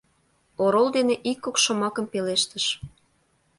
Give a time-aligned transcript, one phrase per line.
[0.63, 2.65] Орол дене ик-кок шомакым пелештыш.